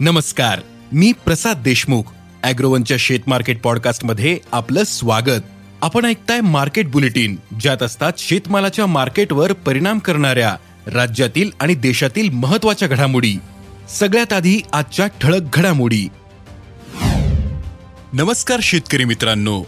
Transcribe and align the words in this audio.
नमस्कार 0.00 0.60
मी 0.92 1.12
प्रसाद 1.12 1.56
देशमुख 1.62 2.02
अॅग्रोवनच्या 2.42 2.96
शेत 3.00 3.20
मार्केट 3.26 3.62
पॉडकास्टमध्ये 3.62 4.38
आपलं 4.52 4.84
स्वागत. 4.84 5.40
आपण 5.82 6.04
ऐकताय 6.04 6.40
मार्केट 6.40 6.90
बुलेटिन 6.90 7.36
ज्यात 7.60 7.82
असतात 7.82 8.12
शेतमालाच्या 8.18 8.86
मार्केटवर 8.86 9.52
परिणाम 9.52 9.98
करणाऱ्या 9.98 10.56
राज्यातील 10.86 11.50
आणि 11.60 11.74
देशातील 11.74 12.30
महत्त्वाच्या 12.30 12.88
घडामोडी. 12.88 13.34
सगळ्यात 13.88 14.32
आधी 14.32 14.60
आजच्या 14.72 15.06
ठळक 15.06 15.42
घडामोडी. 15.52 16.08
नमस्कार 18.12 18.60
शेतकरी 18.62 19.04
मित्रांनो. 19.04 19.62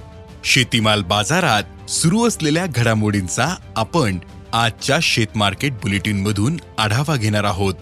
शेतीमाल 0.44 1.02
बाजारात 1.02 1.90
सुरू 1.90 2.28
असलेल्या 2.28 2.66
घडामोडींचा 2.74 3.54
आपण 3.76 4.18
आजच्या 4.52 4.98
शेत 5.02 5.36
मार्केट 5.36 5.72
बुलेटिन 5.72 6.20
मधून 6.20 6.56
आढावा 6.78 7.16
घेणार 7.16 7.44
आहोत. 7.44 7.74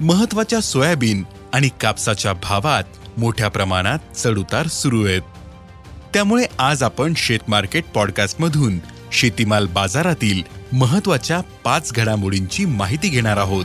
महत्त्वाच्या 0.00 0.60
सोयाबीन 0.60 1.22
आणि 1.52 1.68
कापसाच्या 1.80 2.32
भावात 2.32 2.84
मोठ्या 3.16 3.48
प्रमाणात 3.48 3.98
चढउतार 4.16 4.66
सुरू 4.66 5.06
आहेत. 5.06 5.22
त्यामुळे 6.14 6.46
आज 6.58 6.82
आपण 6.82 7.12
शेत 7.16 7.38
मार्केट 7.48 7.84
शेतीमाल 9.12 9.66
बाजारातील 9.66 10.42
महत्त्वाच्या 10.72 11.40
पाच 11.64 11.92
घडामोडींची 11.92 12.64
माहिती 12.64 13.08
घेणार 13.08 13.36
आहोत. 13.36 13.64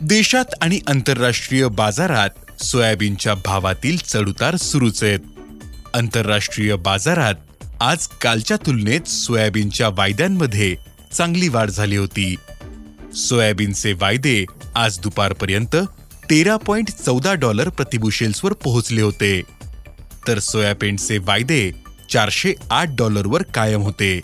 देशात 0.00 0.44
आणि 0.60 0.80
आंतरराष्ट्रीय 0.86 1.66
बाजारात 1.68 2.62
सोयाबीनच्या 2.62 3.34
भावातील 3.34 3.96
चढउतार 3.96 4.56
सुरूच 4.56 5.02
आहेत. 5.02 5.20
आंतरराष्ट्रीय 5.94 6.74
बाजारात 6.74 7.34
आज 7.80 8.06
कालच्या 8.06 8.56
तुलनेत 8.56 9.08
सोयाबीनच्या 9.08 9.88
वायद्यांमध्ये 9.88 10.76
चांगली 11.12 11.48
वाढ 11.48 11.70
झाली 11.70 11.96
होती. 11.96 12.36
सोयाबीनचे 13.14 13.92
वायदे 13.92 14.44
आज 14.74 14.98
दुपारपर्यंत 14.98 15.76
तेरा 16.30 16.56
पॉइंट 16.56 16.90
चौदा 16.90 17.34
डॉलर 17.34 17.68
प्रतिबुशेल्सवर 17.68 18.52
पोहोचले 18.52 19.00
होते. 19.00 19.42
तर 20.28 20.38
सोयाबीनचे 20.38 21.18
वायदे 21.18 21.70
चारशे 22.10 22.54
आठ 22.70 22.88
डॉलरवर 22.90 23.42
कायम 23.42 23.80
होते. 23.80 24.20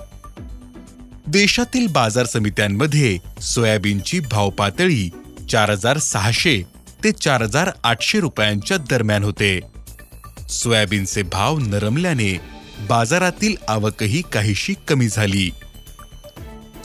देशातील 1.27 1.86
बाजार 1.86 2.27
समित्यांमध्ये 2.27 3.18
सोयाबीनची 3.41 4.20
भावपातळी 4.20 5.11
चार 5.50 5.70
हजार 5.70 5.98
सहाशे 5.98 6.62
ते 7.05 7.12
चार 7.12 7.42
हजार 7.42 7.70
आठशे 7.84 8.20
रुपयांच्या 8.20 8.77
दरम्यान 8.77 9.24
होते. 9.24 9.61
सोयाबीनचे 10.48 11.22
भाव 11.22 11.58
नरमल्याने 11.58 12.41
बाजारातील 12.89 13.55
आवकही 13.68 14.22
काहीशी 14.33 14.74
कमी 14.89 15.08
झाली. 15.08 15.50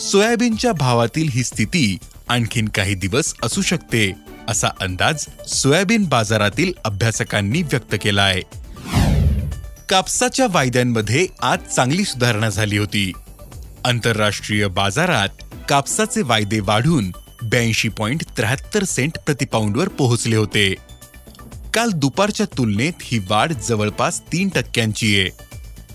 सोयाबीनच्या 0.02 0.72
भावातील 0.74 1.30
ही 1.32 1.44
स्थिती 1.44 1.98
आणखीन 2.30 2.68
काही 2.68 2.96
दिवस 2.96 3.34
असू 3.44 3.62
शकते 3.62 4.12
असा 4.48 4.68
अंदाज 4.82 5.26
सोयाबीन 5.48 6.06
बाजारातील 6.06 6.74
अभ्यासकांनी 6.86 7.62
व्यक्त 7.62 7.96
केला 8.02 8.22
आहे 8.22 8.42
कापसाच्या 9.90 10.48
वायद्यांमध्ये 10.52 11.28
आज 11.42 11.60
चांगली 11.76 12.06
सुधारणा 12.06 12.50
झाली 12.50 12.78
होती. 12.78 13.12
आंतरराष्ट्रीय 13.86 14.68
बाजारात 14.68 15.30
कापसाचे 15.70 16.22
वायदे 16.22 16.60
वाढून 16.60 17.12
ब्याऐंशी 17.44 17.90
पॉइंट 17.90 18.24
त्र्याहत्तर 18.38 18.84
सेंट 18.84 19.18
प्रतिपाऊंडवर 19.18 19.88
पोहोचले 19.88 20.36
होते. 20.36 20.76
काल 21.74 21.90
दुपारच्या 21.90 22.46
तुलनेत 22.58 22.94
ही 23.02 23.20
वाढ 23.30 23.54
जवळपास 23.54 24.22
तीन 24.22 24.50
टक्क्यांची 24.50 25.20
आहे. 25.20 25.30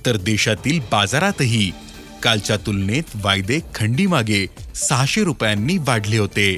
तर 0.06 0.16
देशातील 0.16 0.80
बाजारातही 0.92 1.70
कालच्या 2.22 2.56
तुलनेत 2.56 3.02
वायदे 3.14 3.60
खंडीमागे 3.74 4.46
सहाशे 4.74 5.24
रुपयांनी 5.24 5.76
वाढले 5.78 6.18
होते. 6.18 6.56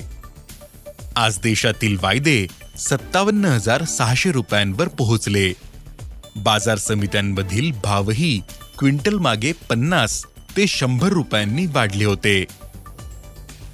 आज 1.16 1.38
देशातील 1.42 1.96
वायदे 2.02 2.46
सत्तावन्न 2.78 3.44
हजार 3.44 3.84
सहाशे 3.84 4.32
रुपयांवर 4.32 4.88
पोहोचले. 4.88 5.52
बाजार 6.36 6.78
समित्यांमधील 6.78 7.72
भावही 7.84 8.40
क्विंटल 8.78 9.18
मागे 9.18 9.52
पन्नास 9.52 10.24
ते 10.56 10.66
शंभर 10.66 11.08
रुपयांनी 11.08 11.66
वाढले 11.66 12.04
होते. 12.04 12.44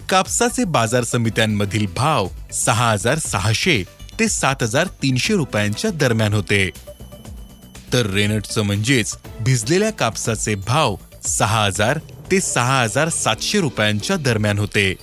कापसाचे 0.08 0.64
बाजार 0.64 1.04
समित्यांमधील 1.04 1.86
भाव 1.96 2.28
सहा 2.52 2.90
हजार 2.92 3.18
सहाशे 3.18 3.84
ते 4.20 4.28
सात 4.28 4.62
हजार 4.62 4.86
तीनशे 4.86 5.34
रुपयांच्या 5.34 5.90
दरम्यान 5.90 6.34
होते. 6.34 6.70
तर 7.92 8.06
रेनटचं 8.06 8.62
म्हणजेच 8.62 9.16
भिजलेल्या 9.40 9.90
कापसाचे 9.90 10.54
भाव 10.54 10.96
सहा 11.26 11.64
हजार 11.64 11.98
ते 12.30 12.40
सहा 12.40 12.82
हजार 12.82 13.08
सातशे 13.08 13.60
रुपयांच्या 13.60 14.16
दरम्यान 14.16 14.58
होते. 14.58 14.94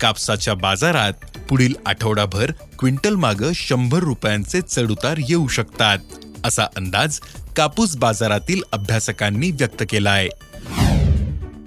कापसाच्या 0.00 0.54
बाजारात 0.54 1.12
पुढील 1.48 1.74
आठवडाभर 1.86 2.50
क्विंटल 2.78 3.14
माग 3.14 3.42
शंभर 3.54 3.98
रुपयांचे 3.98 4.60
चढउतार 4.60 5.18
येऊ 5.28 5.48
शकतात 5.48 5.98
असा 6.44 6.64
अंदाज 6.76 7.20
कापूस 7.56 7.96
बाजारातील 7.96 8.62
अभ्यासकांनी 8.72 9.50
व्यक्त 9.50 9.82
केलाय. 9.90 10.28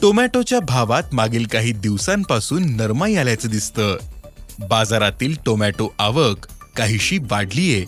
टोमॅटोच्या 0.02 0.60
भावात 0.60 1.04
मागील 1.14 1.46
काही 1.46 1.72
दिवसांपासून 1.72 2.76
नरमाई 2.76 3.16
आल्याचं 3.16 3.50
दिसतं. 3.50 3.98
बाजारातील 4.60 5.36
टोमॅटो 5.46 5.96
आवक 6.00 6.46
काहीशी 6.76 7.18
वाढलीये. 7.18 7.86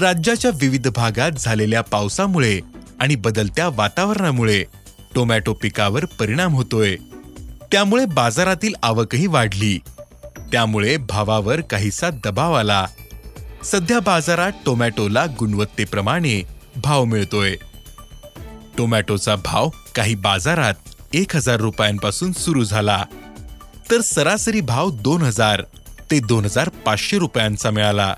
राज्याच्या 0.00 0.50
विविध 0.54 0.88
भागात 0.88 1.32
झालेल्या 1.38 1.80
पावसामुळे 1.80 2.60
आणि 3.00 3.14
बदलत्या 3.14 3.68
वातावरणामुळे 3.68 4.64
टोमॅटो 5.14 5.52
पिकावर 5.52 6.04
परिणाम 6.04 6.54
होतोय. 6.54 6.96
त्यामुळे 7.72 8.04
बाजारातील 8.04 8.74
आवकही 8.82 9.26
वाढली. 9.26 9.78
त्यामुळे 10.52 10.96
भावावर 10.96 11.60
काहीसा 11.60 12.10
दबाव 12.10 12.54
आला. 12.54 12.86
सध्या 13.64 14.00
बाजारात 14.00 14.52
टोमॅटोला 14.66 15.26
गुणवत्तेप्रमाणे 15.38 16.42
भाव 16.76 17.04
मिळतोय. 17.04 17.56
टोमॅटोचा 18.78 19.36
भाव 19.36 19.68
काही 19.94 20.14
बाजारात 20.14 20.74
एक 21.12 21.36
हजार 21.36 21.56
रुपयांपासून 21.56 22.32
सुरू 22.32 22.64
झाला. 22.64 23.04
तर 23.90 24.00
सरासरी 24.00 24.60
भाव 24.60 24.90
दोन 24.90 25.22
हजार 25.22 25.62
ते 26.10 26.20
दोन 26.20 26.44
हजार 26.44 26.68
पाचशे 26.68 27.18
रुपयांचा 27.18 27.70
मिळाला. 27.70 28.14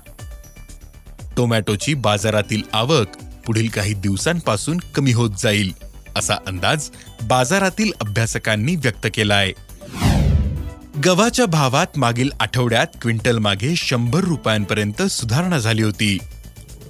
टोमॅटोची 1.37 1.93
बाजारातील 1.93 2.61
आवक 2.73 3.07
पुढील 3.45 3.67
काही 3.67 3.93
दिवसांपासून 3.93 4.77
कमी 4.77 5.11
होत 5.11 5.29
जाईल. 5.39 5.86
असा 6.17 6.35
अंदाज 6.47 6.89
बाजारातील 7.23 7.91
अभ्यासकांनी 8.01 8.75
व्यक्त 8.75 9.07
केलाय. 9.13 9.51
गव्हाच्या 11.05 11.45
भावात 11.45 11.97
मागील 11.97 12.29
आठवड्यात 12.39 12.87
क्विंटल 13.01 13.37
मागे 13.37 13.75
शंभर 13.75 14.19
रुपयांपर्यंत 14.19 15.01
सुधारणा 15.01 15.59
झाली 15.59 15.83
होती. 15.83 16.17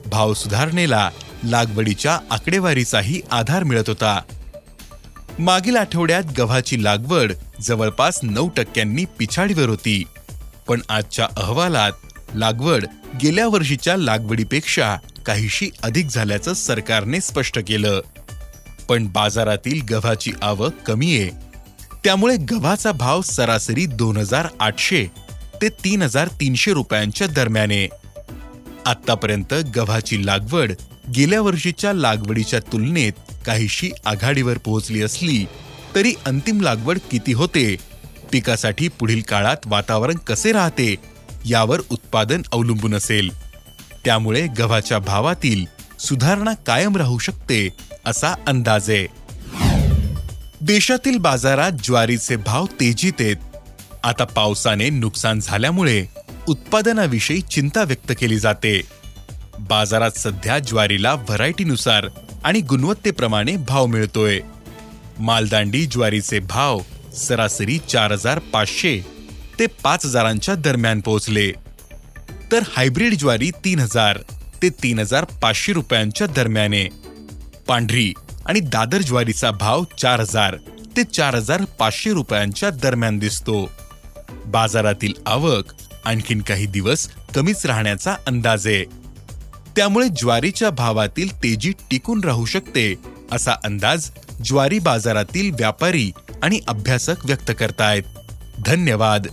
भाव 0.05 0.33
सुधारणेला 0.33 1.09
लागवडीच्या 1.43 2.19
आकडेवारीचाही 2.31 3.21
आधार 3.31 3.63
मिळत 3.63 3.83
होता. 3.87 4.21
मागील 5.39 5.75
आठवड्यात 5.75 6.23
गव्हाची 6.37 6.83
लागवड 6.83 7.31
जवळपास 7.61 8.19
नऊ 8.23 8.49
टक्क्यांनी 8.49 9.05
पिछाडीवर 9.05 9.69
होती. 9.69 10.03
पण 10.67 10.81
आजच्या 10.89 11.27
अहवालात 11.37 11.91
लागवड 12.35 12.85
गेल्या 13.23 13.47
वर्षीच्या 13.47 13.97
लागवडीपेक्षा 13.97 14.95
काहीशी 15.25 15.69
अधिक 15.83 16.07
झाल्याचं 16.07 16.53
सरकारने 16.53 17.21
स्पष्ट 17.21 17.59
केलं. 17.67 18.01
पण 18.89 19.07
बाजारातील 19.07 19.81
गव्हाची 19.91 20.31
आवक 20.41 20.73
कमी 20.85 21.17
आहे. 21.17 21.29
त्यामुळे 22.03 22.35
गव्हाचा 22.37 22.91
भाव 22.91 23.21
सरासरी 23.21 23.85
दोन 23.85 24.17
हजार 24.17 24.47
आठशे 24.59 25.05
ते 25.61 25.69
तीन 25.69 26.01
हजार 26.01 26.27
तीनशे 26.27 26.73
रुपयांच्या 26.73 27.27
दरम्यान. 27.27 27.71
आहे 27.71 27.87
आत्तापर्यंत 28.85 29.53
गव्हाची 29.75 30.25
लागवड 30.25 30.71
गेल्या 31.15 31.41
वर्षीच्या 31.41 31.93
लागवडीच्या 31.93 32.59
तुलनेत 32.59 33.13
काहीशी 33.45 33.91
आघाडीवर 34.05 34.57
पोहोचली 34.57 35.01
असली 35.01 35.45
तरी 35.95 36.13
अंतिम 36.25 36.61
लागवड 36.61 36.97
किती 37.11 37.33
होते? 37.33 37.75
पिकासाठी 38.31 38.87
पुढील 38.87 39.21
काळात 39.21 39.57
वातावरण 39.65 40.15
कसे 40.17 40.51
राहते? 40.51 40.95
यावर 41.45 41.79
उत्पादन 41.89 42.41
अवलंबून 42.51 42.95
असेल. 42.95 43.29
त्यामुळे 44.05 44.47
गव्हाच्या 44.47 44.99
भावातील 44.99 45.65
सुधारणा 45.99 46.53
कायम 46.53 46.95
राहू 46.95 47.17
शकते. 47.17 47.69
असा 48.07 48.33
अंदाज. 48.47 48.89
आहे 48.89 49.07
देशातील 50.61 51.17
बाजारात 51.17 51.71
ज्वारीचे 51.83 52.35
भाव 52.35 52.65
तेजीत 52.65 53.13
आहेत. 53.19 53.35
आता 54.03 54.23
पावसाने 54.23 54.89
नुकसान 54.89 55.39
झाल्यामुळे 55.39 56.05
उत्पादनाविषयी 56.47 57.41
चिंता 57.41 57.83
व्यक्त 57.83 58.11
केली 58.19 58.39
जाते. 58.39 58.81
बाजारात 59.59 60.11
सध्या 60.11 60.59
ज्वारीला 60.59 61.13
व्हरायटीनुसार 61.13 62.07
आणि 62.43 62.61
गुणवत्तेप्रमाणे 62.61 63.55
भाव 63.57 63.85
मिळतोय. 63.85 64.39
मालदांडी 65.19 65.85
ज्वारीचे 65.85 66.39
भाव 66.39 66.79
सरासरी 67.15 67.77
चार 67.77 68.11
हजार 68.11 68.39
पाचशे 68.39 68.99
ते 69.59 69.65
पाच 69.83 70.05
हजारांच्या 70.05 70.55
दरम्यान 70.55 71.01
पोहोचले. 71.01 71.51
तर 72.51 72.63
हायब्रिड 72.77 73.15
ज्वारी 73.15 73.51
तीन 73.65 73.79
हजार 73.79 74.17
ते 74.61 74.69
तीन 74.69 74.99
हजार 74.99 75.23
पाचशे 75.23 75.73
रुपयांच्या 75.73 76.27
दरम्याने. 76.27 77.06
पांढरी 77.67 78.13
आणि 78.45 78.59
दादर 78.59 79.01
ज्वारीचा 79.01 79.51
भाव 79.51 79.83
चार 79.97 80.19
हजार 80.19 80.55
ते 80.97 81.03
चार 81.03 81.35
हजार 81.35 81.61
पाचशे 81.79 82.13
रुपयांच्या 82.13 82.69
दरम्यान 82.69 83.17
दिसतो. 83.17 83.71
बाजारातील 84.45 85.13
आवक 85.25 85.63
आणखीन 86.05 86.41
काही 86.41 86.65
दिवस 86.65 87.09
कमीच 87.35 87.65
राहण्याचा 87.65 88.15
अंदाज. 88.27 88.67
आहे 88.67 88.83
त्यामुळे 89.75 90.07
ज्वारीच्या 90.07 90.69
भावातील 90.69 91.35
तेजी 91.35 91.71
टिकून 91.91 92.23
राहू 92.23 92.45
शकते 92.45 92.95
असा 93.31 93.51
अंदाज 93.63 94.09
ज्वारी 94.45 94.79
बाजारातील 94.79 95.51
व्यापारी 95.51 96.11
आणि 96.43 96.59
अभ्यासक 96.67 97.25
व्यक्त 97.25 97.51
करतायत. 97.59 98.03
धन्यवाद. 98.65 99.27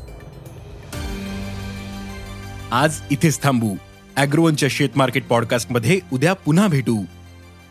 आज 2.71 3.01
इथेच 3.11 3.43
थांबू. 3.43 3.77
अॅग्रोवनच्या 4.17 4.69
शेत 4.73 4.89
मार्केट 4.97 5.27
पॉडकास्टमध्ये 5.27 6.01
उद्या 6.13 6.33
पुन्हा 6.33 6.67
भेटू. 6.67 7.03